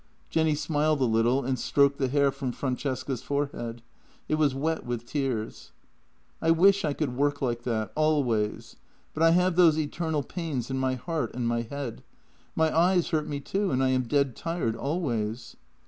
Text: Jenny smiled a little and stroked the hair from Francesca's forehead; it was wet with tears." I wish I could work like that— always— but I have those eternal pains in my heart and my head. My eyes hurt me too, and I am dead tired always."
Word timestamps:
Jenny 0.31 0.55
smiled 0.55 0.99
a 0.99 1.03
little 1.05 1.45
and 1.45 1.59
stroked 1.59 1.99
the 1.99 2.07
hair 2.07 2.31
from 2.31 2.53
Francesca's 2.53 3.21
forehead; 3.21 3.83
it 4.27 4.33
was 4.33 4.55
wet 4.55 4.83
with 4.83 5.05
tears." 5.05 5.73
I 6.41 6.49
wish 6.49 6.83
I 6.83 6.93
could 6.93 7.15
work 7.15 7.39
like 7.39 7.61
that— 7.65 7.91
always— 7.95 8.77
but 9.13 9.21
I 9.21 9.29
have 9.29 9.55
those 9.55 9.77
eternal 9.77 10.23
pains 10.23 10.71
in 10.71 10.79
my 10.79 10.95
heart 10.95 11.35
and 11.35 11.47
my 11.47 11.61
head. 11.61 12.01
My 12.55 12.75
eyes 12.75 13.09
hurt 13.11 13.27
me 13.27 13.41
too, 13.41 13.69
and 13.69 13.83
I 13.83 13.89
am 13.89 14.07
dead 14.07 14.35
tired 14.35 14.75
always." 14.75 15.55